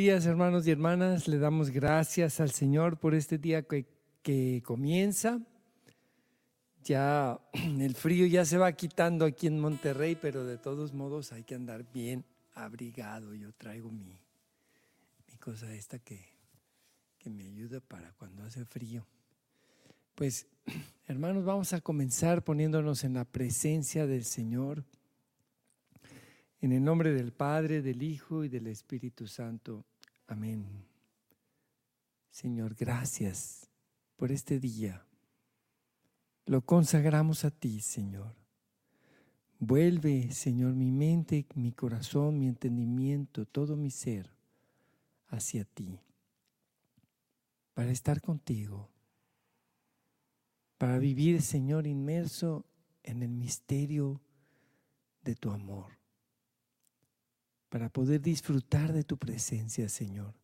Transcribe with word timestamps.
Días, 0.00 0.24
hermanos 0.24 0.66
y 0.66 0.70
hermanas. 0.70 1.28
Le 1.28 1.36
damos 1.36 1.68
gracias 1.68 2.40
al 2.40 2.52
Señor 2.52 2.98
por 2.98 3.14
este 3.14 3.36
día 3.36 3.60
que, 3.64 3.84
que, 4.22 4.62
comienza. 4.64 5.42
Ya 6.82 7.38
el 7.52 7.94
frío 7.94 8.24
ya 8.24 8.46
se 8.46 8.56
va 8.56 8.72
quitando 8.72 9.26
aquí 9.26 9.46
en 9.46 9.60
Monterrey, 9.60 10.16
pero 10.16 10.46
de 10.46 10.56
todos 10.56 10.94
modos 10.94 11.32
hay 11.32 11.44
que 11.44 11.54
andar 11.54 11.84
bien 11.92 12.24
abrigado. 12.54 13.34
Yo 13.34 13.52
traigo 13.52 13.90
mi, 13.90 14.18
mi 15.28 15.36
cosa 15.36 15.70
esta 15.74 15.98
que, 15.98 16.24
que 17.18 17.28
me 17.28 17.44
ayuda 17.44 17.80
para 17.80 18.10
cuando 18.14 18.42
hace 18.44 18.64
frío. 18.64 19.06
Pues, 20.14 20.46
hermanos, 21.08 21.44
vamos 21.44 21.74
a 21.74 21.82
comenzar 21.82 22.42
poniéndonos 22.42 23.04
en 23.04 23.12
la 23.12 23.26
presencia 23.26 24.06
del 24.06 24.24
Señor. 24.24 24.82
En 26.62 26.72
el 26.72 26.82
nombre 26.82 27.12
del 27.12 27.34
Padre, 27.34 27.82
del 27.82 28.02
Hijo 28.02 28.44
y 28.44 28.48
del 28.48 28.66
Espíritu 28.66 29.26
Santo. 29.26 29.84
Amén. 30.30 30.64
Señor, 32.30 32.76
gracias 32.76 33.68
por 34.14 34.30
este 34.30 34.60
día. 34.60 35.04
Lo 36.46 36.64
consagramos 36.64 37.44
a 37.44 37.50
ti, 37.50 37.80
Señor. 37.80 38.36
Vuelve, 39.58 40.30
Señor, 40.30 40.74
mi 40.74 40.92
mente, 40.92 41.46
mi 41.56 41.72
corazón, 41.72 42.38
mi 42.38 42.46
entendimiento, 42.46 43.44
todo 43.44 43.76
mi 43.76 43.90
ser 43.90 44.30
hacia 45.26 45.64
ti, 45.64 45.98
para 47.74 47.90
estar 47.90 48.20
contigo, 48.20 48.88
para 50.78 50.98
vivir, 50.98 51.42
Señor, 51.42 51.88
inmerso 51.88 52.64
en 53.02 53.24
el 53.24 53.30
misterio 53.30 54.20
de 55.24 55.34
tu 55.34 55.50
amor 55.50 55.99
para 57.70 57.88
poder 57.88 58.20
disfrutar 58.20 58.92
de 58.92 59.04
tu 59.04 59.16
presencia, 59.16 59.88
Señor, 59.88 60.34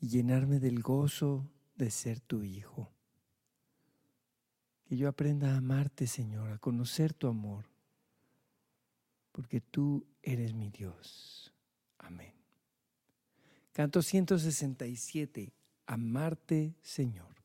y 0.00 0.08
llenarme 0.08 0.58
del 0.58 0.82
gozo 0.82 1.46
de 1.76 1.90
ser 1.90 2.20
tu 2.20 2.42
Hijo. 2.42 2.90
Que 4.86 4.96
yo 4.96 5.08
aprenda 5.08 5.52
a 5.52 5.58
amarte, 5.58 6.06
Señor, 6.06 6.50
a 6.50 6.58
conocer 6.58 7.12
tu 7.12 7.28
amor, 7.28 7.66
porque 9.30 9.60
tú 9.60 10.04
eres 10.22 10.54
mi 10.54 10.70
Dios. 10.70 11.52
Amén. 11.98 12.32
Canto 13.72 14.02
167, 14.02 15.52
Amarte, 15.86 16.74
Señor. 16.82 17.36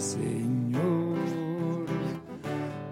Señor, 0.00 1.18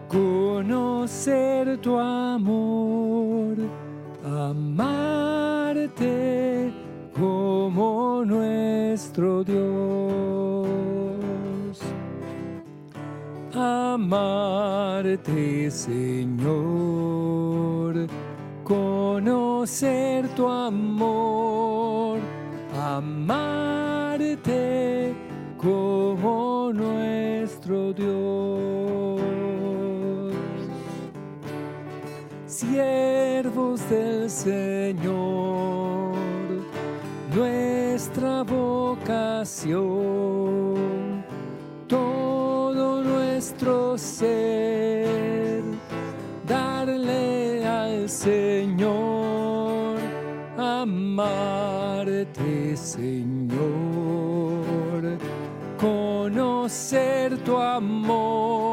conocer 0.09 1.79
tu 1.79 1.97
amor, 1.99 3.57
amarte 4.23 5.11
como 7.19 8.23
nuestro 8.27 9.43
Dios. 9.43 9.57
Amarte, 13.55 14.51
Señor, 15.71 16.47
conocer 18.65 20.29
tu 20.35 20.47
amor, 20.47 22.19
amarte 22.77 24.69
nuestro 26.73 27.93
Dios. 27.93 29.21
Siervos 32.47 33.89
del 33.89 34.31
Señor, 34.31 36.15
nuestra 37.35 38.43
vocación, 38.43 39.75
todo 41.87 43.03
nuestro 43.03 43.97
ser, 43.97 45.63
darle 46.47 47.67
al 47.67 48.09
Señor, 48.09 49.99
amarte, 50.57 52.77
Señor 52.77 53.38
conocer 56.69 57.39
tu 57.45 57.57
amor, 57.57 58.68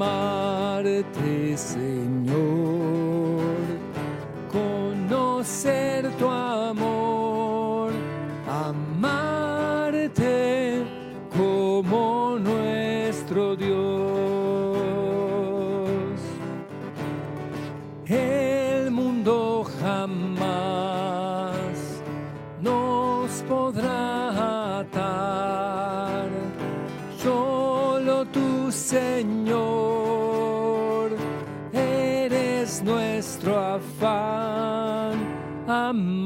Amarte, 0.00 1.56
Señor, 1.56 2.19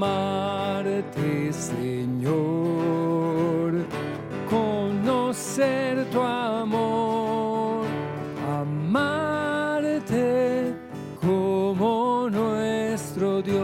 amarte 0.04 1.52
Señor, 1.52 3.72
conocer 4.48 6.04
tu 6.10 6.20
amor, 6.20 7.84
amarte 8.60 10.74
como 11.20 12.28
nuestro 12.30 13.42
Dios, 13.42 13.58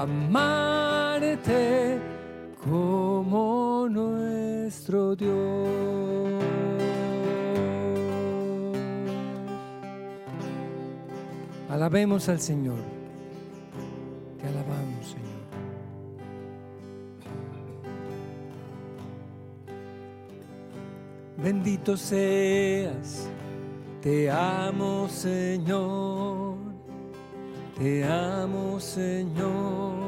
amarte 0.00 1.98
como 2.64 3.88
nuestro 3.88 5.16
Dios. 5.16 5.91
Alabemos 11.82 12.28
al 12.28 12.38
Señor. 12.38 12.78
Te 14.40 14.46
alabamos, 14.46 15.04
Señor. 15.04 15.42
Bendito 21.38 21.96
seas, 21.96 23.28
te 24.00 24.30
amo 24.30 25.08
Señor, 25.08 26.54
te 27.76 28.04
amo 28.04 28.78
Señor, 28.78 30.04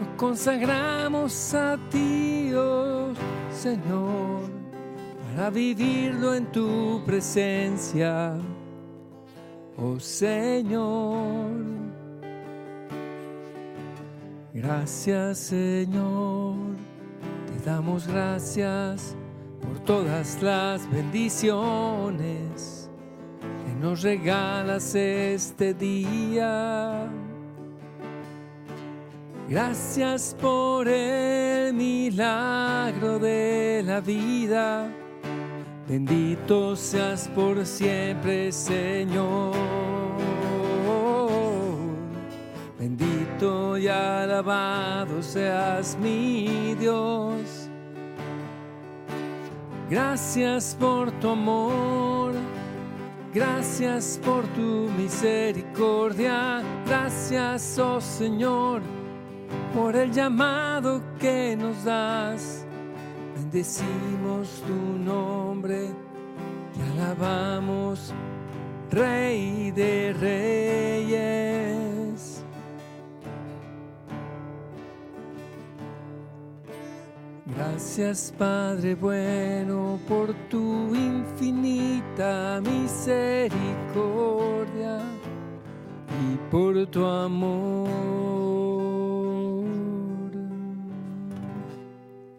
lo 0.00 0.16
consagramos 0.16 1.54
a 1.54 1.78
ti, 1.90 2.52
oh 2.54 3.12
Señor, 3.50 4.61
para 5.34 5.50
vivirlo 5.50 6.34
en 6.34 6.46
tu 6.52 7.02
presencia, 7.04 8.34
oh 9.76 9.98
Señor. 9.98 11.50
Gracias 14.54 15.38
Señor 15.38 16.82
damos 17.64 18.08
gracias 18.08 19.14
por 19.60 19.78
todas 19.80 20.42
las 20.42 20.90
bendiciones 20.90 22.90
que 23.64 23.74
nos 23.80 24.02
regalas 24.02 24.94
este 24.94 25.74
día. 25.74 27.08
Gracias 29.48 30.36
por 30.40 30.88
el 30.88 31.74
milagro 31.74 33.18
de 33.18 33.82
la 33.84 34.00
vida. 34.00 35.01
Bendito 35.92 36.74
seas 36.74 37.28
por 37.34 37.66
siempre, 37.66 38.50
Señor. 38.50 39.52
Bendito 42.78 43.76
y 43.76 43.88
alabado 43.88 45.22
seas 45.22 45.98
mi 46.00 46.74
Dios. 46.76 47.68
Gracias 49.90 50.74
por 50.80 51.10
tu 51.20 51.28
amor, 51.28 52.32
gracias 53.34 54.18
por 54.24 54.46
tu 54.54 54.88
misericordia, 54.96 56.62
gracias, 56.86 57.78
oh 57.78 58.00
Señor, 58.00 58.80
por 59.74 59.94
el 59.94 60.10
llamado 60.10 61.02
que 61.18 61.54
nos 61.54 61.84
das. 61.84 62.61
Bendecimos 63.52 64.48
tu 64.66 64.74
nombre, 65.04 65.88
te 66.74 66.82
alabamos, 66.92 68.14
Rey 68.90 69.70
de 69.72 70.14
Reyes. 70.18 71.12
Gracias 77.44 78.32
Padre 78.38 78.94
bueno 78.94 79.98
por 80.08 80.32
tu 80.48 80.94
infinita 80.94 82.62
misericordia 82.64 84.98
y 86.08 86.38
por 86.50 86.86
tu 86.86 87.04
amor. 87.04 88.61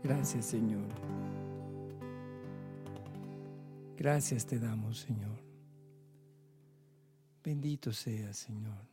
Gracias 0.04 0.46
Señor. 0.46 0.88
Gracias 3.96 4.46
te 4.46 4.60
damos 4.60 5.00
Señor. 5.00 5.40
Bendito 7.44 7.94
sea 7.94 8.34
Señor. 8.34 8.86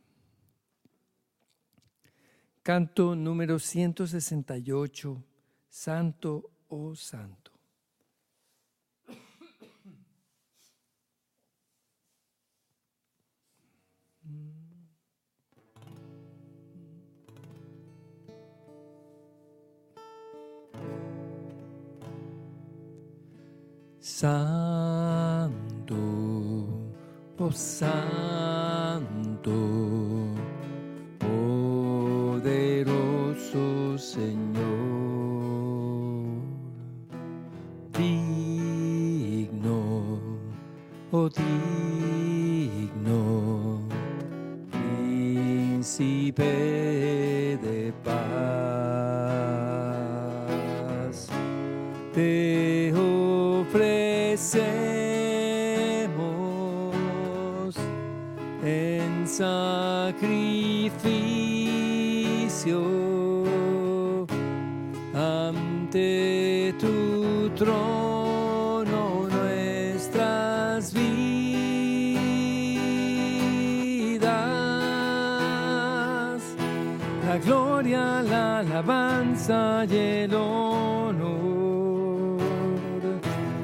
Canto 2.63 3.15
número 3.15 3.57
168 3.59 5.23
Santo, 5.67 6.51
oh 6.67 6.95
Santo. 6.95 6.95
Santo, 6.95 7.40
Santo, 27.51 29.51
poderoso 32.29 33.97
Señor. 33.97 34.91
oh 41.13 41.29
digno, 41.29 41.51
príncipe 44.71 46.41
de 47.61 47.93
paz, 48.01 48.17
te 52.13 52.93
ofrecemos 52.95 54.90
alabanza 79.49 79.85
y 79.89 79.97
el 79.97 80.35
honor 80.35 81.21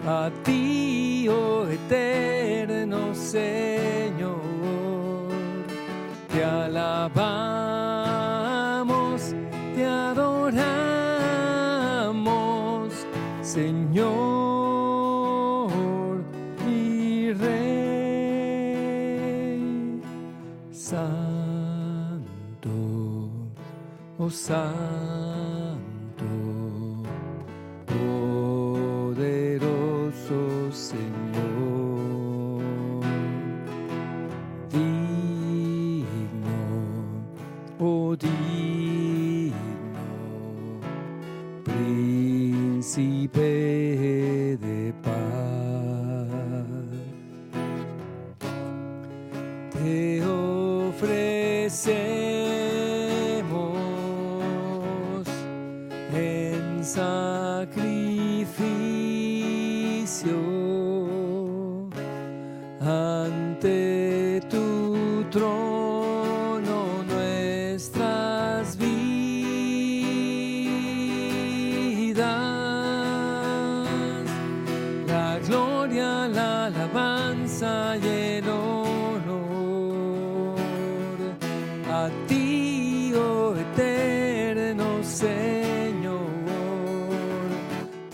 a 0.07 0.31
ti, 0.43 1.27
oh 1.29 1.67
eterno 1.67 3.13
Señor. 3.13 4.37
Te 6.31 6.43
alabamos, 6.43 6.95
te 9.75 9.85
adoramos, 9.85 10.57
Señor 13.41 14.07
y 16.67 17.33
Rey. 17.33 18.07
Oh 24.19 24.31
Santo, 24.31 24.96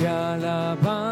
te 0.03 0.10
alabamos, 0.10 1.02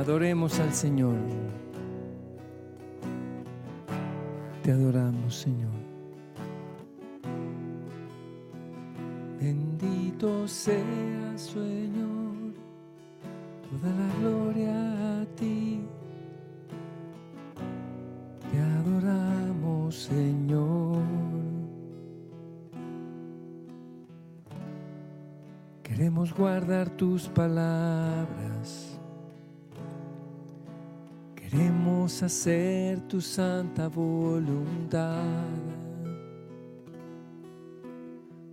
Adoremos 0.00 0.58
al 0.60 0.72
Señor. 0.72 1.14
Te 4.62 4.72
adoramos, 4.72 5.34
Señor. 5.34 5.74
Bendito 9.38 10.48
seas, 10.48 11.42
Señor, 11.42 12.54
toda 13.68 13.94
la 13.94 14.14
gloria 14.20 15.20
a 15.20 15.26
ti. 15.36 15.82
Te 18.50 18.58
adoramos, 18.58 19.94
Señor. 19.94 21.02
Queremos 25.82 26.32
guardar 26.32 26.88
tus 26.88 27.28
palabras. 27.28 28.89
Hacer 32.18 33.00
tu 33.08 33.18
santa 33.18 33.88
voluntad. 33.88 35.24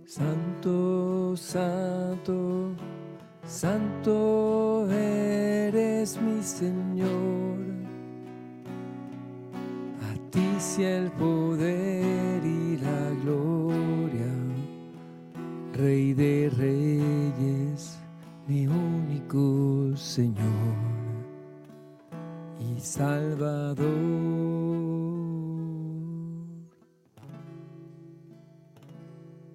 Santo, 0.06 1.36
santo, 1.36 2.74
santo 3.44 4.88
eres 4.90 6.18
mi 6.22 6.42
Señor. 6.42 7.58
A 10.00 10.30
ti 10.30 10.48
sea 10.58 11.00
el 11.00 11.10
poder 11.10 12.42
y 12.42 12.78
la 12.78 13.10
gloria, 13.22 14.32
Rey 15.74 16.14
de 16.14 16.50
reyes, 16.56 17.98
mi 18.46 18.66
único 18.66 19.94
Señor 19.94 20.57
Salvador. 22.80 23.86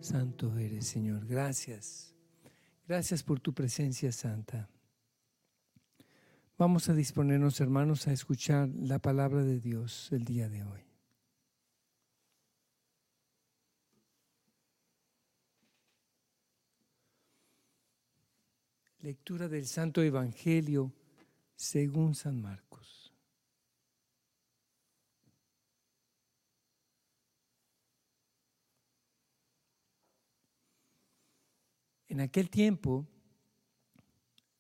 Santo 0.02 0.58
eres, 0.58 0.88
Señor. 0.88 1.26
Gracias. 1.26 2.14
Gracias 2.88 3.24
por 3.24 3.40
tu 3.40 3.54
presencia 3.54 4.12
santa. 4.12 4.70
Vamos 6.58 6.90
a 6.90 6.94
disponernos, 6.94 7.60
hermanos, 7.62 8.08
a 8.08 8.12
escuchar 8.14 8.70
la 8.70 9.00
palabra 9.00 9.44
de 9.44 9.60
Dios 9.60 10.10
el 10.12 10.26
día 10.26 10.50
de 10.50 10.64
hoy. 10.64 10.82
Lectura 19.00 19.50
del 19.50 19.68
Santo 19.68 20.02
Evangelio 20.02 20.94
según 21.56 22.16
San 22.16 22.42
Marcos. 22.42 23.03
En 32.14 32.22
aquel 32.22 32.52
tiempo 32.52 33.08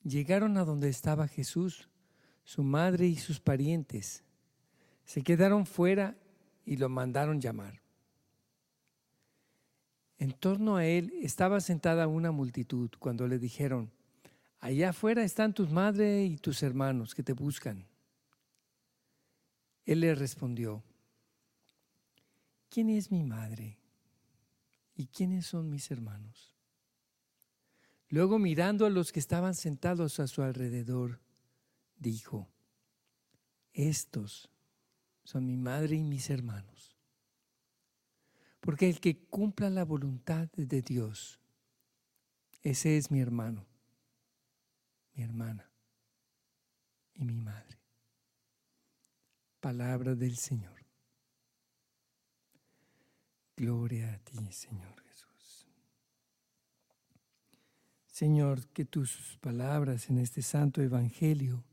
llegaron 0.01 0.57
a 0.57 0.65
donde 0.65 0.89
estaba 0.89 1.27
Jesús, 1.27 1.88
su 2.43 2.63
madre 2.63 3.05
y 3.05 3.15
sus 3.15 3.39
parientes. 3.39 4.24
Se 5.05 5.22
quedaron 5.22 5.67
fuera 5.67 6.17
y 6.65 6.77
lo 6.77 6.89
mandaron 6.89 7.39
llamar. 7.39 7.79
En 10.17 10.31
torno 10.31 10.77
a 10.77 10.88
él 10.88 11.13
estaba 11.22 11.62
sentada 11.62 12.07
una 12.07 12.31
multitud 12.31 12.89
cuando 12.98 13.27
le 13.27 13.38
dijeron, 13.38 13.91
Allá 14.60 14.89
afuera 14.89 15.24
están 15.24 15.53
tus 15.53 15.69
madre 15.69 16.25
y 16.25 16.38
tus 16.38 16.63
hermanos 16.63 17.13
que 17.13 17.22
te 17.22 17.33
buscan. 17.33 17.86
Él 19.86 20.00
le 20.00 20.15
respondió, 20.15 20.83
¿quién 22.72 22.89
es 22.89 23.12
mi 23.12 23.22
madre? 23.22 23.77
¿Y 24.95 25.05
quiénes 25.05 25.45
son 25.45 25.69
mis 25.69 25.91
hermanos? 25.91 26.52
Luego 28.13 28.38
mirando 28.38 28.86
a 28.86 28.89
los 28.89 29.12
que 29.12 29.20
estaban 29.20 29.55
sentados 29.55 30.20
a 30.20 30.27
su 30.27 30.43
alrededor, 30.43 31.20
dijo, 31.98 32.48
estos 33.74 34.50
son 35.24 35.48
mi 35.48 35.58
madre 35.58 35.96
y 35.96 36.03
mis 36.03 36.29
hermanos. 36.29 36.96
Porque 38.60 38.88
el 38.88 39.00
que 39.00 39.17
cumpla 39.25 39.70
la 39.70 39.84
voluntad 39.84 40.48
de 40.55 40.82
Dios, 40.82 41.39
ese 42.62 42.98
es 42.98 43.10
mi 43.10 43.20
hermano 43.20 43.65
mi 45.15 45.24
hermana 45.24 45.70
y 47.13 47.24
mi 47.24 47.39
madre. 47.39 47.79
Palabra 49.60 50.15
del 50.15 50.36
Señor. 50.38 50.74
Gloria 53.55 54.13
a 54.13 54.17
ti, 54.20 54.51
Señor 54.51 55.01
Jesús. 55.03 55.67
Señor, 58.13 58.67
que 58.67 58.86
tus 58.86 59.39
palabras 59.41 60.08
en 60.12 60.20
este 60.20 60.43
santo 60.43 60.84
Evangelio 60.84 61.63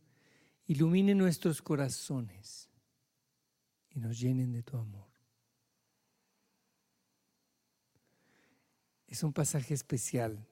iluminen 0.64 1.18
nuestros 1.18 1.60
corazones 1.60 2.70
y 3.90 4.00
nos 4.00 4.18
llenen 4.18 4.50
de 4.50 4.62
tu 4.62 4.78
amor. 4.78 5.06
Es 9.06 9.22
un 9.22 9.34
pasaje 9.34 9.74
especial 9.74 10.42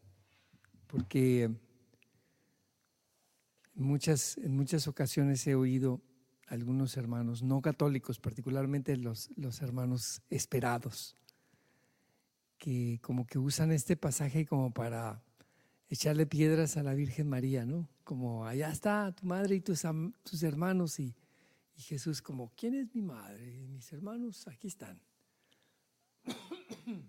porque 0.89 1.45
en 1.45 1.59
muchas, 3.75 4.37
en 4.37 4.55
muchas 4.55 4.89
ocasiones 4.89 5.47
he 5.47 5.55
oído 5.55 6.03
algunos 6.49 6.99
hermanos 6.99 7.43
no 7.43 7.63
católicos, 7.63 8.19
particularmente 8.19 8.95
los, 8.99 9.31
los 9.37 9.63
hermanos 9.63 10.21
esperados, 10.29 11.17
que 12.59 12.99
como 13.01 13.27
que 13.27 13.39
usan 13.39 13.73
este 13.73 13.97
pasaje 13.97 14.45
como 14.45 14.71
para 14.75 15.25
echarle 15.89 16.27
piedras 16.27 16.77
a 16.77 16.83
la 16.83 16.95
Virgen 16.95 17.29
María, 17.29 17.65
¿no? 17.65 17.89
Como 18.05 18.45
allá 18.47 18.71
está 18.71 19.13
tu 19.13 19.27
madre 19.27 19.57
y 19.57 19.61
tus, 19.61 19.85
hermanos 20.43 21.01
y, 21.01 21.15
y 21.77 21.83
Jesús 21.83 22.23
como, 22.23 22.53
¿quién 22.57 22.75
es 22.75 22.95
mi 22.95 23.03
madre? 23.03 23.67
Mis 23.69 23.93
hermanos 23.93 24.47
aquí 24.49 24.69
están. 24.69 25.01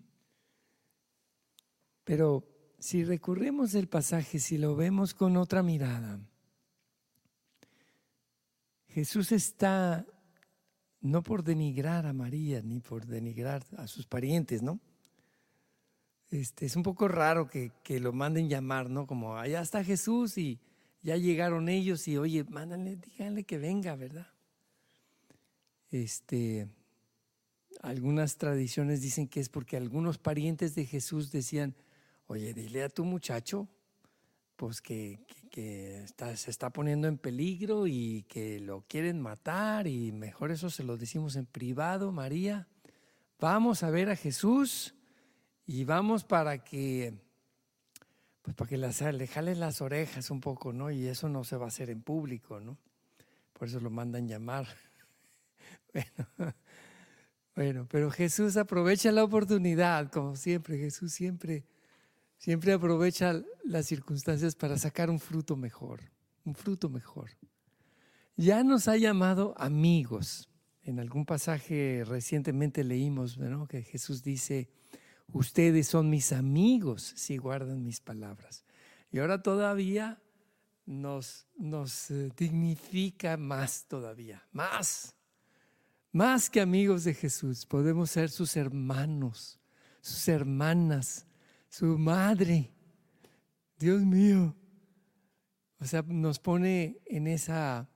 Pero 2.03 2.43
si 2.79 3.03
recurrimos 3.03 3.75
el 3.75 3.87
pasaje, 3.87 4.39
si 4.39 4.57
lo 4.57 4.75
vemos 4.75 5.13
con 5.13 5.37
otra 5.37 5.61
mirada, 5.61 6.19
Jesús 8.87 9.31
está 9.31 10.05
no 11.01 11.23
por 11.23 11.43
denigrar 11.43 12.05
a 12.05 12.13
María 12.13 12.61
ni 12.61 12.79
por 12.79 13.05
denigrar 13.05 13.63
a 13.77 13.87
sus 13.87 14.05
parientes, 14.07 14.61
¿no? 14.61 14.79
Este, 16.31 16.67
es 16.67 16.75
un 16.75 16.83
poco 16.83 17.07
raro 17.07 17.47
que, 17.47 17.71
que, 17.83 17.99
lo 17.99 18.13
manden 18.13 18.49
llamar, 18.49 18.89
¿no? 18.89 19.07
Como 19.07 19.37
allá 19.37 19.61
está 19.61 19.83
Jesús 19.83 20.37
y 20.37 20.59
ya 21.01 21.17
llegaron 21.17 21.69
ellos 21.69 22.07
y 22.07 22.17
oye, 22.17 22.43
mándanle, 22.43 22.97
díganle 22.97 23.43
que 23.43 23.57
venga, 23.57 23.95
¿verdad? 23.95 24.27
Este, 25.89 26.67
algunas 27.81 28.37
tradiciones 28.37 29.01
dicen 29.01 29.27
que 29.27 29.39
es 29.39 29.49
porque 29.49 29.75
algunos 29.75 30.19
parientes 30.19 30.75
de 30.75 30.85
Jesús 30.85 31.31
decían, 31.31 31.75
oye, 32.27 32.53
dile 32.53 32.83
a 32.83 32.89
tu 32.89 33.05
muchacho, 33.05 33.67
pues 34.55 34.81
que, 34.81 35.19
que, 35.49 36.03
está, 36.03 36.35
se 36.37 36.51
está 36.51 36.69
poniendo 36.69 37.07
en 37.07 37.17
peligro 37.17 37.87
y 37.87 38.23
que 38.27 38.59
lo 38.59 38.81
quieren 38.87 39.19
matar 39.19 39.87
y 39.87 40.11
mejor 40.11 40.51
eso 40.51 40.69
se 40.69 40.83
lo 40.83 40.95
decimos 40.95 41.35
en 41.37 41.47
privado, 41.47 42.11
María. 42.11 42.67
Vamos 43.39 43.81
a 43.81 43.89
ver 43.89 44.09
a 44.09 44.15
Jesús 44.15 44.93
y 45.69 45.83
vamos 45.83 46.23
para 46.23 46.63
que, 46.63 47.13
pues 48.41 48.55
para 48.55 48.69
que 48.69 48.77
le 48.77 49.27
jalen 49.27 49.59
las 49.59 49.81
orejas 49.81 50.31
un 50.31 50.41
poco, 50.41 50.73
¿no? 50.73 50.89
Y 50.89 51.07
eso 51.07 51.29
no 51.29 51.43
se 51.43 51.57
va 51.57 51.65
a 51.65 51.67
hacer 51.67 51.89
en 51.89 52.01
público, 52.01 52.59
¿no? 52.59 52.77
Por 53.53 53.67
eso 53.67 53.79
lo 53.79 53.89
mandan 53.89 54.27
llamar. 54.27 54.67
bueno, 55.93 56.27
bueno, 57.55 57.87
pero 57.89 58.09
Jesús 58.09 58.57
aprovecha 58.57 59.11
la 59.11 59.23
oportunidad, 59.23 60.11
como 60.11 60.35
siempre, 60.35 60.77
Jesús 60.77 61.13
siempre 61.13 61.65
Siempre 62.39 62.71
aprovecha 62.71 63.43
las 63.65 63.85
circunstancias 63.85 64.55
para 64.55 64.77
sacar 64.77 65.09
un 65.09 65.19
fruto 65.19 65.57
mejor, 65.57 65.99
un 66.45 66.55
fruto 66.55 66.87
mejor. 66.87 67.31
Ya 68.37 68.63
nos 68.63 68.87
ha 68.87 68.95
llamado 68.95 69.53
amigos. 69.57 70.47
En 70.81 71.01
algún 71.01 71.25
pasaje 71.25 72.05
recientemente 72.05 72.85
leímos 72.85 73.37
que 73.67 73.83
Jesús 73.83 74.23
dice, 74.23 74.69
ustedes 75.33 75.87
son 75.87 76.09
mis 76.09 76.31
amigos 76.31 77.13
si 77.15 77.37
guardan 77.37 77.83
mis 77.83 77.99
palabras. 77.99 78.63
Y 79.11 79.19
ahora 79.19 79.41
todavía 79.41 80.21
nos, 80.85 81.47
nos 81.57 82.11
eh, 82.11 82.31
dignifica 82.35 83.37
más 83.37 83.85
todavía, 83.87 84.43
más, 84.51 85.15
más 86.11 86.49
que 86.49 86.61
amigos 86.61 87.03
de 87.03 87.13
Jesús. 87.13 87.65
Podemos 87.65 88.11
ser 88.11 88.29
sus 88.29 88.55
hermanos, 88.57 89.59
sus 90.01 90.27
hermanas, 90.27 91.25
su 91.69 91.97
madre. 91.97 92.71
Dios 93.77 94.01
mío. 94.01 94.55
O 95.79 95.85
sea, 95.85 96.01
nos 96.01 96.39
pone 96.39 96.99
en 97.05 97.27
esa 97.27 97.89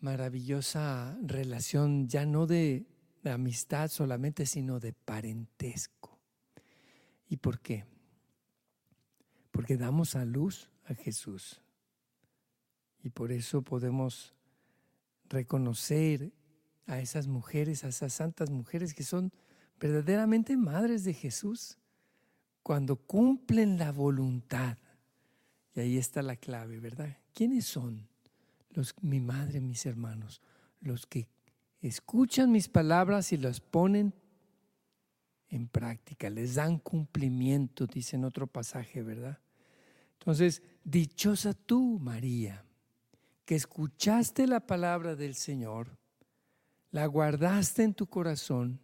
maravillosa 0.00 1.16
relación 1.22 2.08
ya 2.08 2.26
no 2.26 2.46
de, 2.46 2.86
amistad 3.24 3.88
solamente, 3.88 4.46
sino 4.46 4.80
de 4.80 4.92
parentesco. 4.92 6.11
¿Y 7.32 7.38
por 7.38 7.60
qué? 7.60 7.86
Porque 9.52 9.78
damos 9.78 10.16
a 10.16 10.26
luz 10.26 10.68
a 10.84 10.92
Jesús. 10.92 11.62
Y 13.02 13.08
por 13.08 13.32
eso 13.32 13.62
podemos 13.62 14.34
reconocer 15.30 16.30
a 16.84 17.00
esas 17.00 17.28
mujeres, 17.28 17.84
a 17.84 17.88
esas 17.88 18.12
santas 18.12 18.50
mujeres 18.50 18.92
que 18.92 19.02
son 19.02 19.32
verdaderamente 19.80 20.58
madres 20.58 21.04
de 21.04 21.14
Jesús 21.14 21.78
cuando 22.62 22.96
cumplen 22.96 23.78
la 23.78 23.92
voluntad. 23.92 24.76
Y 25.74 25.80
ahí 25.80 25.96
está 25.96 26.20
la 26.20 26.36
clave, 26.36 26.80
¿verdad? 26.80 27.16
¿Quiénes 27.32 27.64
son 27.64 28.08
los, 28.68 28.94
mi 29.00 29.20
madre, 29.20 29.62
mis 29.62 29.86
hermanos? 29.86 30.42
Los 30.82 31.06
que 31.06 31.28
escuchan 31.80 32.52
mis 32.52 32.68
palabras 32.68 33.32
y 33.32 33.38
las 33.38 33.62
ponen 33.62 34.12
en 35.52 35.68
práctica, 35.68 36.30
les 36.30 36.54
dan 36.54 36.78
cumplimiento, 36.78 37.86
dice 37.86 38.16
en 38.16 38.24
otro 38.24 38.46
pasaje, 38.46 39.02
¿verdad? 39.02 39.38
Entonces, 40.18 40.62
dichosa 40.82 41.52
tú, 41.52 41.98
María, 42.00 42.64
que 43.44 43.54
escuchaste 43.54 44.46
la 44.46 44.66
palabra 44.66 45.14
del 45.14 45.34
Señor, 45.34 45.98
la 46.90 47.04
guardaste 47.04 47.82
en 47.82 47.92
tu 47.92 48.06
corazón 48.06 48.80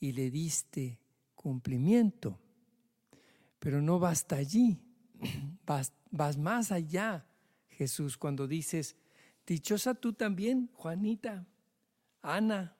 y 0.00 0.10
le 0.12 0.32
diste 0.32 0.98
cumplimiento. 1.36 2.40
Pero 3.60 3.80
no 3.80 4.00
basta 4.00 4.34
allí, 4.34 4.80
vas, 5.64 5.92
vas 6.10 6.36
más 6.36 6.72
allá, 6.72 7.24
Jesús, 7.68 8.18
cuando 8.18 8.48
dices, 8.48 8.96
dichosa 9.46 9.94
tú 9.94 10.12
también, 10.12 10.70
Juanita, 10.74 11.46
Ana, 12.20 12.76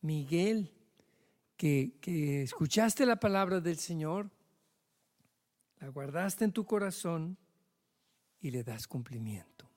Miguel, 0.00 0.72
que, 1.60 2.42
escuchaste 2.42 3.04
la 3.04 3.20
palabra 3.20 3.60
del 3.60 3.76
Señor, 3.76 4.30
la 5.78 5.88
guardaste 5.88 6.44
en 6.44 6.52
tu 6.52 6.64
corazón 6.64 7.36
y 8.40 8.50
le 8.50 8.64
das 8.64 8.86
cumplimiento. 8.86 9.68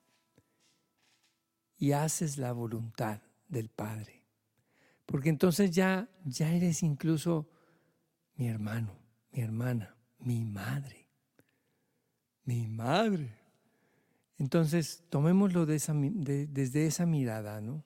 Y 1.76 1.92
haces 1.92 2.38
la 2.38 2.52
voluntad 2.52 3.20
del 3.48 3.68
Padre. 3.68 4.24
Porque 5.04 5.28
entonces 5.28 5.70
ya, 5.70 6.08
ya 6.24 6.50
eres 6.50 6.82
incluso 6.82 7.50
mi 8.36 8.48
hermano, 8.48 8.98
mi 9.32 9.42
hermana 9.42 9.94
mi 10.24 10.44
madre, 10.44 11.06
mi 12.44 12.66
madre. 12.66 13.38
Entonces, 14.38 15.04
tomémoslo 15.10 15.66
de 15.66 15.76
esa, 15.76 15.92
desde 15.94 16.86
esa 16.86 17.06
mirada, 17.06 17.60
¿no? 17.60 17.84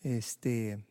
Este, 0.00 0.84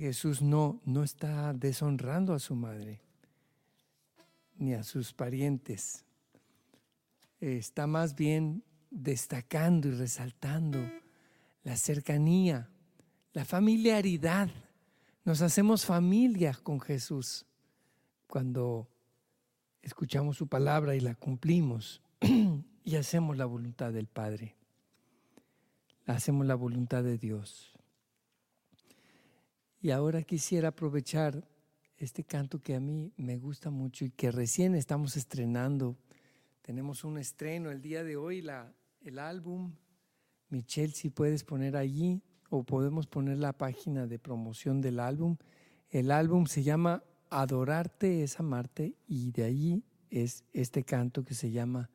Jesús 0.00 0.40
no, 0.40 0.80
no 0.86 1.02
está 1.02 1.52
deshonrando 1.52 2.32
a 2.32 2.38
su 2.38 2.54
madre 2.54 3.02
ni 4.56 4.72
a 4.72 4.82
sus 4.82 5.12
parientes. 5.12 6.06
Está 7.38 7.86
más 7.86 8.14
bien 8.14 8.64
destacando 8.90 9.88
y 9.88 9.90
resaltando 9.90 10.78
la 11.64 11.76
cercanía, 11.76 12.70
la 13.34 13.44
familiaridad. 13.44 14.48
Nos 15.26 15.42
hacemos 15.42 15.84
familia 15.84 16.58
con 16.62 16.80
Jesús 16.80 17.44
cuando 18.26 18.88
escuchamos 19.82 20.38
su 20.38 20.46
palabra 20.46 20.96
y 20.96 21.00
la 21.00 21.14
cumplimos 21.14 22.00
y 22.84 22.96
hacemos 22.96 23.36
la 23.36 23.44
voluntad 23.44 23.92
del 23.92 24.06
Padre. 24.06 24.56
Hacemos 26.06 26.46
la 26.46 26.54
voluntad 26.54 27.04
de 27.04 27.18
Dios. 27.18 27.74
Y 29.80 29.90
ahora 29.90 30.22
quisiera 30.22 30.68
aprovechar 30.68 31.42
este 31.96 32.24
canto 32.24 32.60
que 32.60 32.74
a 32.74 32.80
mí 32.80 33.12
me 33.16 33.38
gusta 33.38 33.70
mucho 33.70 34.04
y 34.04 34.10
que 34.10 34.30
recién 34.30 34.74
estamos 34.74 35.16
estrenando. 35.16 35.96
Tenemos 36.62 37.04
un 37.04 37.18
estreno 37.18 37.70
el 37.70 37.80
día 37.80 38.04
de 38.04 38.16
hoy, 38.16 38.46
el 39.02 39.18
álbum. 39.18 39.72
Michelle, 40.50 40.92
si 40.92 41.08
puedes 41.08 41.44
poner 41.44 41.76
allí 41.76 42.22
o 42.50 42.64
podemos 42.64 43.06
poner 43.06 43.38
la 43.38 43.52
página 43.52 44.06
de 44.06 44.18
promoción 44.18 44.80
del 44.80 45.00
álbum. 45.00 45.36
El 45.88 46.10
álbum 46.10 46.46
se 46.46 46.62
llama 46.62 47.02
adorarte 47.30 48.22
es 48.22 48.40
amarte 48.40 48.96
y 49.06 49.30
de 49.30 49.44
ahí 49.44 49.84
es 50.10 50.44
este 50.52 50.82
canto 50.82 51.24
que 51.24 51.34
se 51.34 51.50
llama 51.50 51.88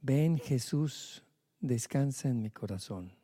Ven 0.00 0.38
Jesús, 0.38 1.24
descansa 1.60 2.28
en 2.28 2.40
mi 2.40 2.50
corazón. 2.50 3.19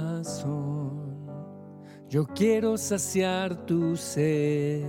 Yo 2.08 2.26
quiero 2.28 2.78
saciar 2.78 3.66
tu 3.66 3.98
sed, 3.98 4.86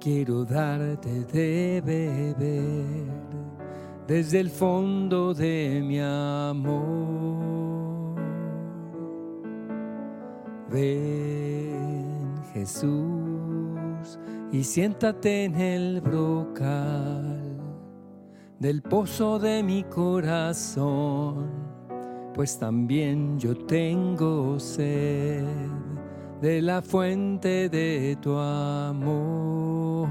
quiero 0.00 0.44
darte 0.44 1.24
de 1.26 1.80
beber 1.80 3.06
desde 4.08 4.40
el 4.40 4.50
fondo 4.50 5.32
de 5.32 5.80
mi 5.86 6.00
amor. 6.00 6.80
Ven 10.72 12.34
Jesús 12.52 14.18
y 14.50 14.64
siéntate 14.64 15.44
en 15.44 15.54
el 15.54 16.00
brocal 16.00 17.60
del 18.58 18.82
pozo 18.82 19.38
de 19.38 19.62
mi 19.62 19.84
corazón, 19.84 21.69
pues 22.34 22.58
también 22.58 23.38
yo 23.38 23.56
tengo 23.56 24.58
sed 24.58 25.44
de 26.40 26.62
la 26.62 26.80
fuente 26.80 27.68
de 27.68 28.16
tu 28.20 28.36
amor. 28.36 30.08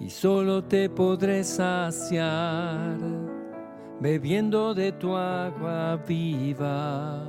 Y 0.00 0.10
solo 0.10 0.64
te 0.64 0.90
podré 0.90 1.44
saciar 1.44 2.98
bebiendo 4.00 4.74
de 4.74 4.92
tu 4.92 5.16
agua 5.16 5.96
viva. 6.06 7.22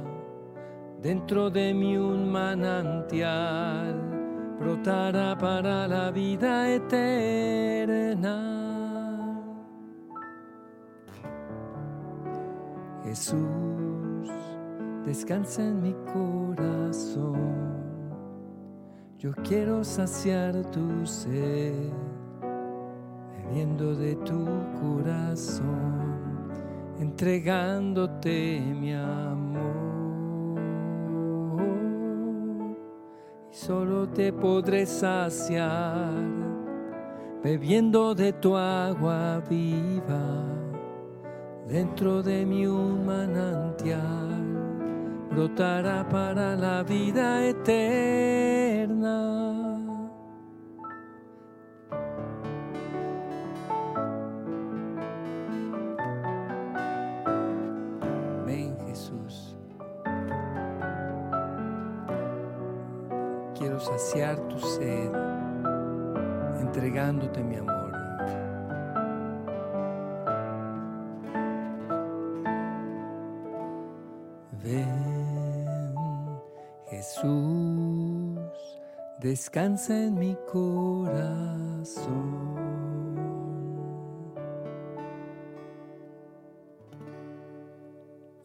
Dentro 1.02 1.50
de 1.50 1.74
mí 1.74 1.96
un 1.96 2.32
manantial 2.32 3.96
brotará 4.60 5.38
para 5.38 5.88
la 5.88 6.12
vida 6.12 6.70
eterna. 6.74 8.65
Jesús, 13.06 13.38
descansa 15.06 15.62
en 15.62 15.80
mi 15.80 15.94
corazón. 16.12 17.36
Yo 19.20 19.32
quiero 19.44 19.84
saciar 19.84 20.56
tu 20.72 21.06
sed, 21.06 21.92
bebiendo 23.32 23.96
de 23.96 24.16
tu 24.16 24.48
corazón, 24.82 26.50
entregándote 27.00 28.60
mi 28.60 28.96
amor. 28.96 29.76
Y 33.52 33.54
solo 33.54 34.10
te 34.10 34.34
podré 34.34 34.88
saciar, 34.88 36.12
bebiendo 37.44 38.16
de 38.16 38.34
tu 38.34 38.58
agua 38.58 39.44
viva 39.48 40.65
dentro 41.68 42.22
de 42.22 42.46
mí 42.46 42.66
un 42.68 43.06
manantial 43.06 44.30
brotará 45.32 46.08
para 46.08 46.56
la 46.56 46.84
vida 46.84 47.46
eterna. 47.46 49.36
Jesús, 58.96 59.58
quiero 63.58 63.78
saciar 63.78 64.40
tu 64.48 64.58
sed, 64.58 65.12
entregándote 66.62 67.44
mi 67.44 67.58
amor. 67.58 67.85
Descansa 79.26 80.04
en 80.04 80.14
mi 80.20 80.38
corazón. 80.52 81.96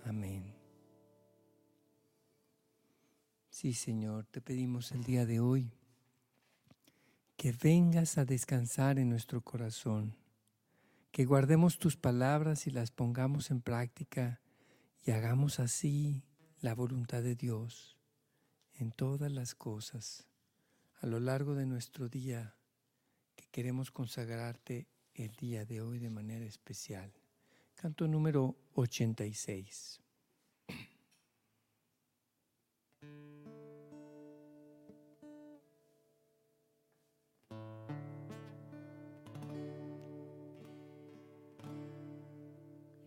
Amén. 0.06 0.54
Sí, 3.50 3.74
Señor, 3.74 4.24
te 4.24 4.40
pedimos 4.40 4.92
el 4.92 5.04
día 5.04 5.26
de 5.26 5.40
hoy 5.40 5.70
que 7.36 7.52
vengas 7.52 8.16
a 8.16 8.24
descansar 8.24 8.98
en 8.98 9.10
nuestro 9.10 9.42
corazón, 9.42 10.16
que 11.12 11.26
guardemos 11.26 11.78
tus 11.78 11.98
palabras 11.98 12.66
y 12.66 12.70
las 12.70 12.90
pongamos 12.90 13.50
en 13.50 13.60
práctica 13.60 14.40
y 15.04 15.10
hagamos 15.10 15.60
así 15.60 16.24
la 16.62 16.74
voluntad 16.74 17.22
de 17.22 17.34
Dios 17.34 17.98
en 18.72 18.92
todas 18.92 19.30
las 19.30 19.54
cosas 19.54 20.29
a 21.00 21.06
lo 21.06 21.18
largo 21.18 21.54
de 21.54 21.66
nuestro 21.66 22.08
día 22.08 22.54
que 23.34 23.46
queremos 23.50 23.90
consagrarte 23.90 24.86
el 25.14 25.34
día 25.36 25.64
de 25.64 25.80
hoy 25.80 25.98
de 25.98 26.10
manera 26.10 26.44
especial. 26.44 27.10
Canto 27.74 28.06
número 28.06 28.54
86. 28.74 30.00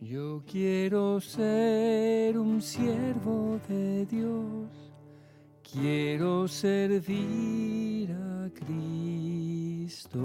Yo 0.00 0.44
quiero 0.46 1.20
ser 1.20 2.38
un 2.38 2.60
siervo 2.60 3.58
de 3.68 4.04
Dios, 4.04 4.92
quiero 5.62 6.46
servir 6.46 7.83
Cristo. 8.54 10.20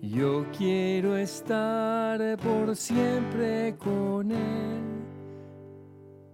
Yo 0.00 0.44
quiero 0.56 1.16
estar 1.16 2.38
por 2.38 2.76
siempre 2.76 3.74
con 3.78 4.30
Él, 4.30 4.82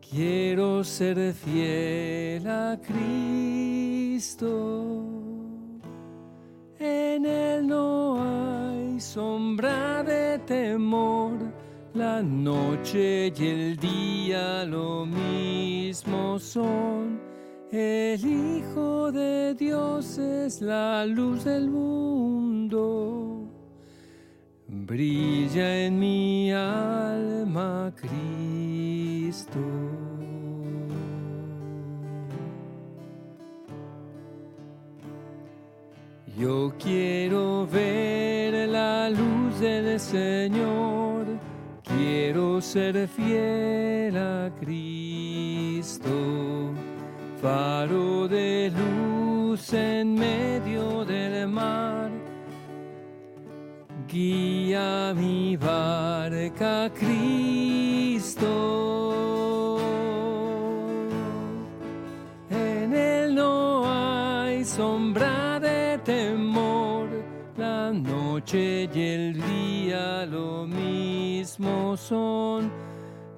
quiero 0.01 0.85
ser 0.85 1.33
fiel 1.33 2.47
a 2.47 2.79
Cristo. 2.83 4.61
En 6.79 7.25
Él 7.25 7.67
no 7.67 8.21
hay 8.23 9.01
sombra 9.01 10.03
de 10.03 10.39
temor, 10.41 11.33
la 11.95 12.23
noche 12.23 13.33
y 13.37 13.47
el 13.47 13.77
día 13.77 14.65
lo 14.65 15.07
mismo 15.07 16.39
son. 16.39 17.30
El 17.73 18.25
Hijo 18.25 19.13
de 19.13 19.55
Dios 19.55 20.19
es 20.19 20.61
la 20.61 21.07
luz 21.07 21.45
del 21.45 21.71
mundo. 21.71 23.47
Brilla 24.67 25.87
en 25.87 25.99
mi 26.01 26.53
alma 26.53 27.93
Cristo. 27.95 29.61
Yo 36.37 36.73
quiero 36.83 37.67
ver 37.67 38.69
la 38.69 39.11
luz 39.11 39.61
del 39.61 40.01
Señor, 40.01 41.27
quiero 41.85 42.61
ser 42.61 43.07
fiel 43.07 44.17
a 44.17 44.51
Cristo, 44.59 46.11
faro 47.41 48.29
de 48.29 48.71
luz 48.71 49.73
en 49.73 50.15
medio 50.15 51.05
del 51.05 51.49
mar. 51.49 52.11
Guía 54.07 55.15
mi 55.17 55.57
barca, 55.57 56.91
Cristo. 56.95 58.49
En 62.51 62.95
él 62.95 63.35
no 63.35 63.85
hay 63.87 64.65
sombra 64.65 65.59
de 65.61 65.99
temor, 66.05 67.09
la 67.57 67.91
noche 67.91 68.89
y 68.93 69.01
el 69.01 69.41
día 69.41 70.27
lo 70.27 70.67
mismo 70.67 71.97
son. 71.97 72.90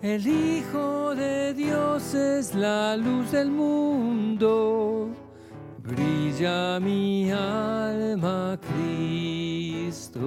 El 0.03 0.27
Hijo 0.27 1.15
de 1.15 1.55
Dios 1.55 2.13
es 2.13 2.57
la 2.57 2.97
luz 2.97 3.31
del 3.31 3.53
mundo, 3.53 5.09
brilla 5.79 6.81
mi 6.81 7.31
alma 7.31 8.59
Cristo. 8.61 10.27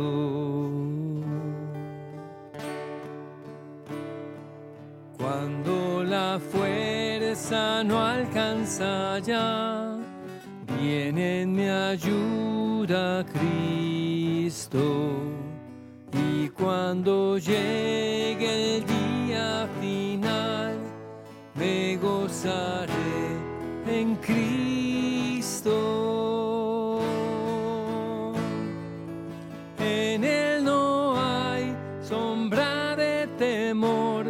Cuando 5.17 6.05
la 6.05 6.39
fuerza 6.39 7.83
no 7.83 8.01
alcanza 8.01 9.19
ya, 9.19 9.97
viene 10.79 11.41
en 11.41 11.51
mi 11.51 11.67
ayuda 11.67 13.25
Cristo. 13.25 14.79
Y 16.13 16.47
cuando 16.47 17.37
llegue 17.37 18.77
el 18.77 18.85
día 18.85 19.04
me 21.65 21.97
gozaré 21.97 23.17
en 23.87 24.15
Cristo. 24.17 25.71
En 29.79 30.23
Él 30.23 30.63
no 30.63 31.15
hay 31.17 31.75
sombra 32.01 32.95
de 32.95 33.27
temor, 33.37 34.25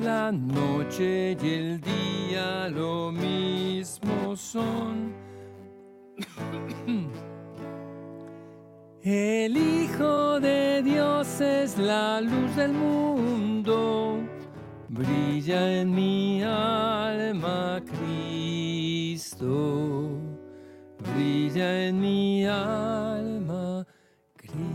la 0.00 0.32
noche 0.32 1.36
y 1.40 1.48
el 1.60 1.80
día 1.80 2.68
lo 2.68 3.12
mismo 3.12 4.36
son. 4.36 5.14
El 9.02 9.56
Hijo 9.56 10.40
de 10.40 10.82
Dios 10.82 11.40
es 11.40 11.78
la 11.78 12.20
luz 12.20 12.54
del 12.54 12.72
mundo, 12.72 14.18
brilla 15.00 15.80
en 15.80 15.94
mi 15.94 16.42
alma 16.42 17.82
Cristo, 17.86 19.48
brilla 20.98 21.86
en 21.88 22.00
mi 22.00 22.44
alma 22.44 23.86
Cristo. 24.36 24.66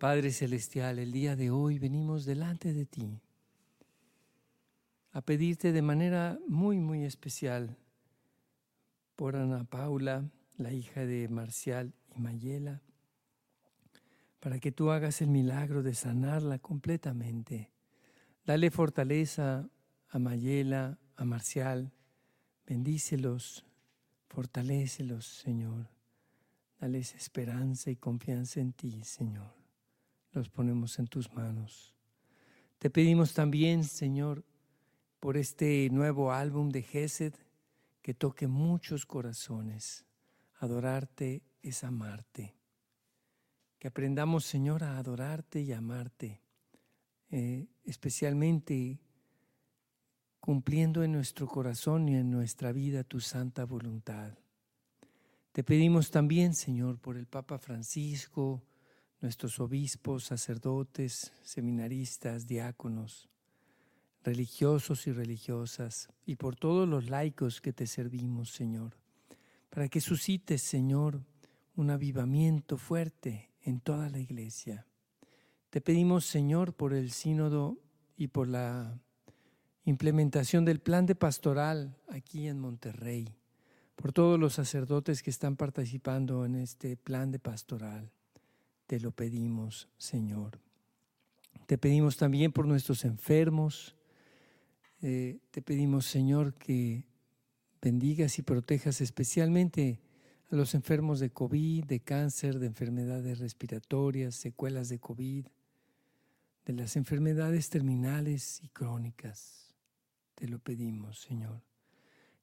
Padre 0.00 0.32
Celestial, 0.32 0.98
el 0.98 1.12
día 1.12 1.36
de 1.36 1.50
hoy 1.50 1.78
venimos 1.78 2.24
delante 2.24 2.72
de 2.72 2.86
ti 2.86 3.20
a 5.12 5.20
pedirte 5.20 5.70
de 5.70 5.82
manera 5.82 6.40
muy, 6.48 6.80
muy 6.80 7.04
especial 7.04 7.76
por 9.14 9.36
Ana 9.36 9.62
Paula, 9.62 10.24
la 10.56 10.72
hija 10.72 11.04
de 11.06 11.28
Marcial 11.28 11.92
y 12.14 12.20
Mayela, 12.20 12.82
para 14.40 14.58
que 14.58 14.72
tú 14.72 14.90
hagas 14.90 15.20
el 15.20 15.28
milagro 15.28 15.82
de 15.82 15.94
sanarla 15.94 16.58
completamente. 16.58 17.70
Dale 18.44 18.70
fortaleza 18.70 19.68
a 20.08 20.18
Mayela, 20.18 20.98
a 21.16 21.24
Marcial, 21.24 21.92
bendícelos, 22.66 23.64
fortalécelos, 24.28 25.26
Señor. 25.26 25.88
Dales 26.80 27.14
esperanza 27.14 27.90
y 27.90 27.96
confianza 27.96 28.60
en 28.60 28.72
ti, 28.72 29.04
Señor. 29.04 29.52
Los 30.32 30.48
ponemos 30.48 30.98
en 30.98 31.06
tus 31.06 31.30
manos. 31.34 31.94
Te 32.78 32.88
pedimos 32.88 33.34
también, 33.34 33.84
Señor, 33.84 34.42
por 35.20 35.36
este 35.36 35.90
nuevo 35.90 36.32
álbum 36.32 36.70
de 36.70 36.82
Gesed 36.82 37.34
que 38.00 38.14
toque 38.14 38.46
muchos 38.46 39.04
corazones. 39.04 40.06
Adorarte 40.60 41.42
es 41.62 41.84
amarte. 41.84 42.54
Que 43.78 43.88
aprendamos, 43.88 44.44
Señor, 44.44 44.84
a 44.84 44.98
adorarte 44.98 45.62
y 45.62 45.72
amarte, 45.72 46.42
eh, 47.30 47.66
especialmente 47.84 49.00
cumpliendo 50.38 51.02
en 51.02 51.12
nuestro 51.12 51.46
corazón 51.46 52.08
y 52.10 52.16
en 52.16 52.30
nuestra 52.30 52.72
vida 52.72 53.04
tu 53.04 53.20
santa 53.20 53.64
voluntad. 53.64 54.34
Te 55.52 55.64
pedimos 55.64 56.10
también, 56.10 56.54
Señor, 56.54 56.98
por 56.98 57.16
el 57.16 57.26
Papa 57.26 57.58
Francisco, 57.58 58.62
nuestros 59.22 59.60
obispos, 59.60 60.24
sacerdotes, 60.24 61.32
seminaristas, 61.42 62.46
diáconos, 62.46 63.30
religiosos 64.22 65.06
y 65.06 65.12
religiosas, 65.12 66.08
y 66.26 66.36
por 66.36 66.56
todos 66.56 66.86
los 66.86 67.08
laicos 67.08 67.62
que 67.62 67.72
te 67.72 67.86
servimos, 67.86 68.50
Señor, 68.50 69.00
para 69.70 69.88
que 69.88 70.00
suscites, 70.00 70.62
Señor, 70.62 71.22
un 71.76 71.90
avivamiento 71.90 72.76
fuerte 72.76 73.50
en 73.62 73.80
toda 73.80 74.08
la 74.08 74.18
iglesia. 74.18 74.86
Te 75.70 75.80
pedimos, 75.80 76.26
Señor, 76.26 76.74
por 76.74 76.92
el 76.92 77.12
sínodo 77.12 77.78
y 78.16 78.28
por 78.28 78.48
la 78.48 79.00
implementación 79.84 80.64
del 80.64 80.80
plan 80.80 81.06
de 81.06 81.14
pastoral 81.14 81.96
aquí 82.08 82.48
en 82.48 82.58
Monterrey, 82.58 83.28
por 83.94 84.12
todos 84.12 84.38
los 84.38 84.54
sacerdotes 84.54 85.22
que 85.22 85.30
están 85.30 85.56
participando 85.56 86.44
en 86.44 86.56
este 86.56 86.96
plan 86.96 87.30
de 87.30 87.38
pastoral. 87.38 88.10
Te 88.86 88.98
lo 88.98 89.12
pedimos, 89.12 89.88
Señor. 89.96 90.58
Te 91.66 91.78
pedimos 91.78 92.16
también 92.16 92.50
por 92.50 92.66
nuestros 92.66 93.04
enfermos, 93.04 93.94
eh, 95.02 95.38
te 95.50 95.62
pedimos, 95.62 96.06
Señor, 96.06 96.54
que 96.54 97.04
bendigas 97.80 98.38
y 98.38 98.42
protejas 98.42 99.00
especialmente 99.00 100.00
a 100.50 100.56
los 100.56 100.74
enfermos 100.74 101.20
de 101.20 101.30
COVID, 101.30 101.84
de 101.84 102.00
cáncer, 102.00 102.58
de 102.58 102.66
enfermedades 102.66 103.38
respiratorias, 103.38 104.34
secuelas 104.34 104.88
de 104.88 104.98
COVID, 104.98 105.46
de 106.66 106.72
las 106.72 106.96
enfermedades 106.96 107.70
terminales 107.70 108.60
y 108.62 108.68
crónicas. 108.68 109.74
Te 110.34 110.48
lo 110.48 110.58
pedimos, 110.58 111.20
Señor. 111.20 111.62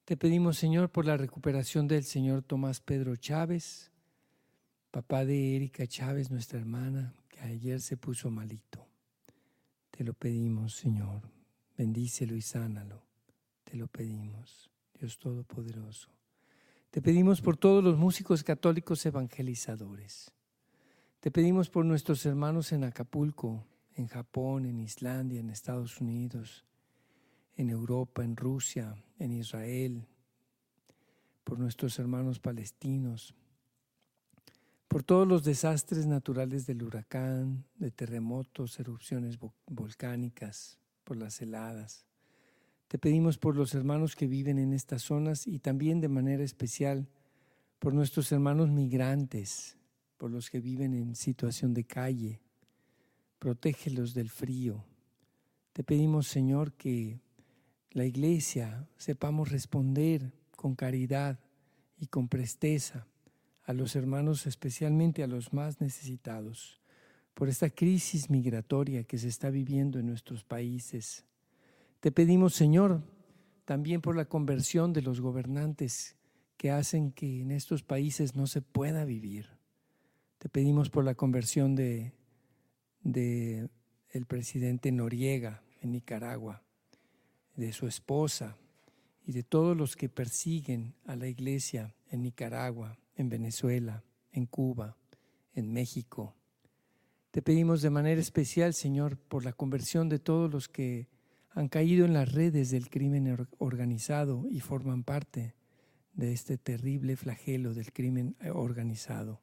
Te 0.05 0.15
pedimos, 0.15 0.57
Señor, 0.57 0.89
por 0.89 1.05
la 1.05 1.17
recuperación 1.17 1.87
del 1.87 2.03
Señor 2.03 2.41
Tomás 2.41 2.79
Pedro 2.79 3.15
Chávez, 3.17 3.91
papá 4.89 5.25
de 5.25 5.55
Erika 5.55 5.85
Chávez, 5.85 6.31
nuestra 6.31 6.59
hermana, 6.59 7.13
que 7.27 7.41
ayer 7.41 7.81
se 7.81 7.97
puso 7.97 8.31
malito. 8.31 8.87
Te 9.91 10.03
lo 10.03 10.13
pedimos, 10.13 10.75
Señor. 10.75 11.21
Bendícelo 11.77 12.35
y 12.35 12.41
sánalo. 12.41 13.03
Te 13.63 13.75
lo 13.75 13.87
pedimos, 13.87 14.71
Dios 14.99 15.17
Todopoderoso. 15.19 16.09
Te 16.89 17.01
pedimos 17.01 17.41
por 17.41 17.57
todos 17.57 17.83
los 17.83 17.97
músicos 17.97 18.43
católicos 18.43 19.05
evangelizadores. 19.05 20.31
Te 21.19 21.29
pedimos 21.29 21.69
por 21.69 21.85
nuestros 21.85 22.25
hermanos 22.25 22.71
en 22.71 22.83
Acapulco, 22.83 23.63
en 23.95 24.07
Japón, 24.07 24.65
en 24.65 24.79
Islandia, 24.79 25.39
en 25.39 25.49
Estados 25.49 25.99
Unidos, 26.01 26.65
en 27.55 27.69
Europa, 27.69 28.23
en 28.23 28.35
Rusia, 28.35 28.95
en 29.19 29.33
Israel, 29.33 30.07
por 31.43 31.59
nuestros 31.59 31.99
hermanos 31.99 32.39
palestinos, 32.39 33.35
por 34.87 35.03
todos 35.03 35.27
los 35.27 35.43
desastres 35.43 36.07
naturales 36.07 36.65
del 36.65 36.81
huracán, 36.81 37.65
de 37.75 37.91
terremotos, 37.91 38.79
erupciones 38.79 39.37
volcánicas, 39.67 40.79
por 41.03 41.17
las 41.17 41.41
heladas. 41.41 42.06
Te 42.87 42.97
pedimos 42.97 43.37
por 43.37 43.55
los 43.55 43.73
hermanos 43.73 44.15
que 44.15 44.27
viven 44.27 44.59
en 44.59 44.73
estas 44.73 45.01
zonas 45.01 45.45
y 45.45 45.59
también 45.59 45.99
de 45.99 46.07
manera 46.07 46.43
especial 46.43 47.07
por 47.79 47.93
nuestros 47.93 48.31
hermanos 48.31 48.69
migrantes, 48.69 49.77
por 50.17 50.31
los 50.31 50.49
que 50.49 50.59
viven 50.59 50.93
en 50.93 51.15
situación 51.15 51.73
de 51.73 51.83
calle. 51.83 52.41
Protégelos 53.39 54.13
del 54.13 54.29
frío. 54.29 54.83
Te 55.73 55.83
pedimos, 55.83 56.27
Señor, 56.27 56.73
que 56.73 57.19
la 57.91 58.05
iglesia 58.05 58.87
sepamos 58.97 59.51
responder 59.51 60.33
con 60.55 60.75
caridad 60.75 61.39
y 61.97 62.07
con 62.07 62.27
presteza 62.29 63.05
a 63.63 63.73
los 63.73 63.95
hermanos, 63.95 64.47
especialmente 64.47 65.23
a 65.23 65.27
los 65.27 65.53
más 65.53 65.81
necesitados 65.81 66.81
por 67.37 67.49
esta 67.49 67.69
crisis 67.69 68.31
migratoria 68.31 69.03
que 69.03 69.19
se 69.19 69.27
está 69.27 69.51
viviendo 69.51 69.99
en 69.99 70.07
nuestros 70.07 70.43
países. 70.43 71.23
Te 71.99 72.11
pedimos, 72.11 72.53
Señor, 72.53 73.01
también 73.65 74.01
por 74.01 74.15
la 74.15 74.25
conversión 74.25 74.93
de 74.93 75.01
los 75.01 75.19
gobernantes 75.21 76.15
que 76.57 76.71
hacen 76.71 77.11
que 77.11 77.41
en 77.41 77.51
estos 77.51 77.83
países 77.83 78.35
no 78.35 78.47
se 78.47 78.61
pueda 78.61 79.05
vivir. 79.05 79.49
Te 80.37 80.49
pedimos 80.49 80.89
por 80.89 81.03
la 81.03 81.15
conversión 81.15 81.75
de, 81.75 82.13
de 83.01 83.69
el 84.09 84.25
presidente 84.25 84.91
Noriega 84.91 85.63
en 85.81 85.91
Nicaragua, 85.91 86.63
de 87.55 87.73
su 87.73 87.87
esposa 87.87 88.57
y 89.25 89.31
de 89.31 89.43
todos 89.43 89.75
los 89.75 89.95
que 89.95 90.09
persiguen 90.09 90.93
a 91.05 91.15
la 91.15 91.27
iglesia 91.27 91.95
en 92.09 92.21
Nicaragua, 92.21 92.97
en 93.15 93.29
Venezuela, 93.29 94.03
en 94.31 94.45
Cuba, 94.45 94.95
en 95.53 95.73
México, 95.73 96.35
te 97.37 97.43
pedimos 97.43 97.83
de 97.83 97.91
manera 97.91 98.19
especial, 98.19 98.73
Señor, 98.73 99.15
por 99.15 99.45
la 99.45 99.53
conversión 99.53 100.09
de 100.09 100.17
todos 100.17 100.51
los 100.51 100.67
que 100.67 101.07
han 101.57 101.69
caído 101.69 102.05
en 102.05 102.13
las 102.13 102.31
redes 102.33 102.69
del 102.69 102.87
crimen 102.87 103.47
organizado 103.57 104.45
y 104.47 104.59
forman 104.59 105.03
parte 105.03 105.55
de 106.13 106.31
este 106.31 106.59
terrible 106.59 107.15
flagelo 107.15 107.73
del 107.73 107.91
crimen 107.91 108.35
eh, 108.41 108.51
organizado. 108.51 109.41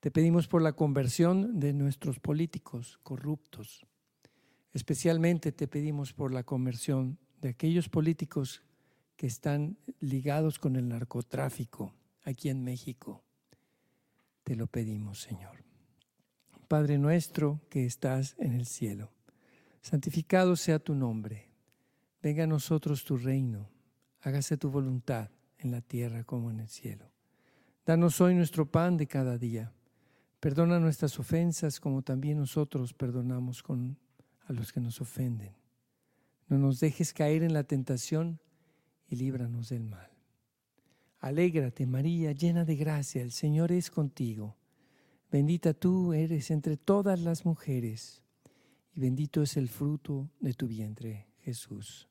Te 0.00 0.10
pedimos 0.10 0.48
por 0.48 0.62
la 0.62 0.72
conversión 0.72 1.60
de 1.60 1.74
nuestros 1.74 2.18
políticos 2.18 2.98
corruptos. 3.02 3.86
Especialmente 4.72 5.52
te 5.52 5.68
pedimos 5.68 6.14
por 6.14 6.32
la 6.32 6.44
conversión 6.44 7.18
de 7.42 7.50
aquellos 7.50 7.90
políticos 7.90 8.62
que 9.14 9.26
están 9.26 9.76
ligados 10.00 10.58
con 10.58 10.76
el 10.76 10.88
narcotráfico 10.88 11.92
aquí 12.22 12.48
en 12.48 12.64
México. 12.64 13.22
Te 14.44 14.56
lo 14.56 14.66
pedimos, 14.66 15.20
Señor. 15.20 15.62
Padre 16.68 16.96
nuestro 16.96 17.60
que 17.68 17.84
estás 17.84 18.34
en 18.38 18.54
el 18.54 18.64
cielo, 18.64 19.13
santificado 19.84 20.56
sea 20.56 20.78
tu 20.78 20.94
nombre, 20.94 21.50
venga 22.22 22.44
a 22.44 22.46
nosotros 22.46 23.04
tu 23.04 23.18
reino, 23.18 23.68
hágase 24.22 24.56
tu 24.56 24.70
voluntad 24.70 25.28
en 25.58 25.70
la 25.72 25.82
tierra 25.82 26.24
como 26.24 26.50
en 26.50 26.60
el 26.60 26.68
cielo. 26.68 27.10
Danos 27.84 28.18
hoy 28.22 28.34
nuestro 28.34 28.64
pan 28.64 28.96
de 28.96 29.06
cada 29.06 29.36
día. 29.36 29.74
Perdona 30.40 30.80
nuestras 30.80 31.18
ofensas 31.18 31.80
como 31.80 32.00
también 32.00 32.38
nosotros 32.38 32.94
perdonamos 32.94 33.62
con, 33.62 33.98
a 34.46 34.54
los 34.54 34.72
que 34.72 34.80
nos 34.80 35.02
ofenden. 35.02 35.52
No 36.48 36.56
nos 36.56 36.80
dejes 36.80 37.12
caer 37.12 37.42
en 37.42 37.52
la 37.52 37.64
tentación 37.64 38.40
y 39.06 39.16
líbranos 39.16 39.68
del 39.68 39.84
mal. 39.84 40.10
Alégrate 41.20 41.86
María, 41.86 42.32
llena 42.32 42.64
de 42.64 42.76
gracia, 42.76 43.20
el 43.20 43.32
Señor 43.32 43.70
es 43.70 43.90
contigo. 43.90 44.56
Bendita 45.30 45.74
tú 45.74 46.14
eres 46.14 46.50
entre 46.50 46.78
todas 46.78 47.20
las 47.20 47.44
mujeres, 47.44 48.22
y 48.94 49.00
bendito 49.00 49.42
es 49.42 49.56
el 49.56 49.68
fruto 49.68 50.30
de 50.40 50.54
tu 50.54 50.68
vientre, 50.68 51.26
Jesús. 51.40 52.08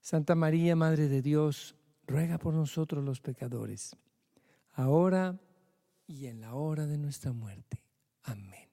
Santa 0.00 0.34
María, 0.34 0.76
Madre 0.76 1.08
de 1.08 1.20
Dios, 1.20 1.76
ruega 2.06 2.38
por 2.38 2.54
nosotros 2.54 3.04
los 3.04 3.20
pecadores, 3.20 3.96
ahora 4.72 5.40
y 6.06 6.26
en 6.26 6.40
la 6.40 6.54
hora 6.54 6.86
de 6.86 6.98
nuestra 6.98 7.32
muerte. 7.32 7.82
Amén. 8.22 8.68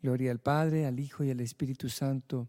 Gloria 0.00 0.30
al 0.30 0.38
Padre, 0.38 0.86
al 0.86 1.00
Hijo 1.00 1.24
y 1.24 1.30
al 1.30 1.40
Espíritu 1.40 1.88
Santo, 1.88 2.48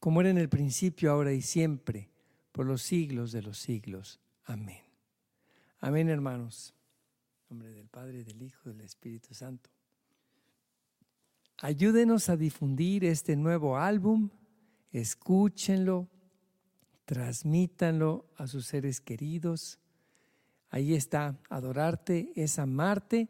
como 0.00 0.20
era 0.20 0.30
en 0.30 0.38
el 0.38 0.48
principio, 0.48 1.12
ahora 1.12 1.32
y 1.32 1.42
siempre, 1.42 2.10
por 2.52 2.66
los 2.66 2.82
siglos 2.82 3.30
de 3.32 3.42
los 3.42 3.58
siglos. 3.58 4.20
Amén. 4.44 4.82
Amén, 5.80 6.08
hermanos. 6.08 6.74
En 7.50 7.58
nombre 7.58 7.70
del 7.70 7.88
Padre, 7.88 8.24
del 8.24 8.42
Hijo 8.42 8.70
y 8.70 8.72
del 8.72 8.80
Espíritu 8.80 9.34
Santo. 9.34 9.70
Ayúdenos 11.60 12.28
a 12.28 12.36
difundir 12.36 13.04
este 13.04 13.34
nuevo 13.34 13.78
álbum, 13.78 14.30
escúchenlo, 14.92 16.08
transmítanlo 17.04 18.26
a 18.36 18.46
sus 18.46 18.66
seres 18.66 19.00
queridos. 19.00 19.80
Ahí 20.70 20.94
está, 20.94 21.36
adorarte 21.50 22.32
es 22.36 22.60
amarte. 22.60 23.28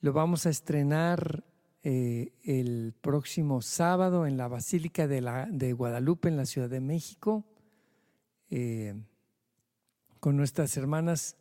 Lo 0.00 0.12
vamos 0.12 0.44
a 0.44 0.50
estrenar 0.50 1.42
eh, 1.82 2.34
el 2.42 2.92
próximo 3.00 3.62
sábado 3.62 4.26
en 4.26 4.36
la 4.36 4.48
Basílica 4.48 5.08
de, 5.08 5.72
Guadalupe, 5.72 6.28
en 6.28 6.36
la 6.36 6.44
Ciudad 6.44 6.68
de 6.68 6.80
México, 6.80 7.46
eh, 8.50 8.94
con 10.20 10.36
nuestras 10.36 10.76
hermanas 10.76 11.38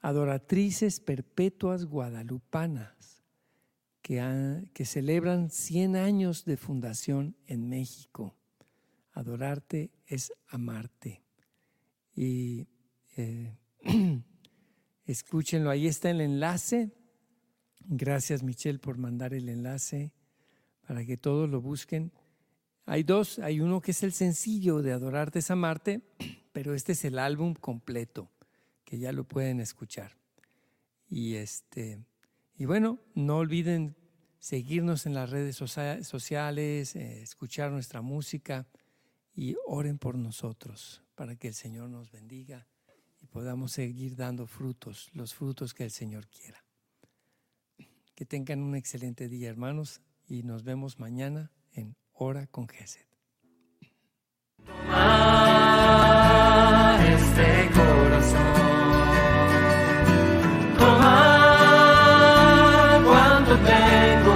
adoratrices 0.00 0.98
perpetuas 0.98 1.84
guadalupanas, 1.84 3.13
que, 4.04 4.84
celebran 4.84 5.48
100 5.48 5.96
años 5.96 6.44
de 6.44 6.58
fundación 6.58 7.36
en 7.46 7.70
México. 7.70 8.36
Adorarte 9.12 9.92
es 10.06 10.30
amarte. 10.46 11.22
Y 12.14 12.66
eh, 13.16 13.56
escúchenlo, 15.06 15.70
ahí 15.70 15.86
está 15.86 16.10
el 16.10 16.20
enlace. 16.20 16.92
Gracias 17.80 18.42
Michelle 18.42 18.78
por 18.78 18.98
mandar 18.98 19.32
el 19.32 19.48
enlace 19.48 20.12
para 20.86 21.06
que 21.06 21.16
todos 21.16 21.48
lo 21.48 21.62
busquen. 21.62 22.12
Hay 22.84 23.04
dos, 23.04 23.38
hay 23.38 23.60
uno 23.60 23.80
que 23.80 23.92
es 23.92 24.02
el 24.02 24.12
sencillo 24.12 24.82
de 24.82 24.92
Adorarte 24.92 25.38
es 25.38 25.50
amarte, 25.50 26.02
pero 26.52 26.74
este 26.74 26.92
es 26.92 27.06
el 27.06 27.18
álbum 27.18 27.54
completo, 27.54 28.30
que 28.84 28.98
ya 28.98 29.12
lo 29.12 29.24
pueden 29.24 29.60
escuchar. 29.60 30.18
Y 31.08 31.36
este 31.36 32.04
y 32.56 32.66
bueno, 32.66 33.00
no 33.14 33.38
olviden 33.38 33.96
seguirnos 34.38 35.06
en 35.06 35.14
las 35.14 35.30
redes 35.30 35.56
sociales, 35.56 36.94
eh, 36.94 37.22
escuchar 37.22 37.72
nuestra 37.72 38.00
música 38.00 38.66
y 39.34 39.56
oren 39.66 39.98
por 39.98 40.16
nosotros 40.16 41.02
para 41.14 41.36
que 41.36 41.48
el 41.48 41.54
Señor 41.54 41.88
nos 41.88 42.10
bendiga 42.10 42.66
y 43.20 43.26
podamos 43.26 43.72
seguir 43.72 44.16
dando 44.16 44.46
frutos, 44.46 45.10
los 45.14 45.34
frutos 45.34 45.74
que 45.74 45.84
el 45.84 45.90
Señor 45.90 46.28
quiera. 46.28 46.62
Que 48.14 48.24
tengan 48.26 48.62
un 48.62 48.76
excelente 48.76 49.28
día, 49.28 49.48
hermanos, 49.48 50.00
y 50.28 50.42
nos 50.42 50.62
vemos 50.62 51.00
mañana 51.00 51.50
en 51.72 51.96
Hora 52.12 52.46
con 52.46 52.68
Gesed. 52.68 53.06
Este 57.06 57.70
corazón. 57.74 58.63
the 63.56 63.62
band. 63.62 64.33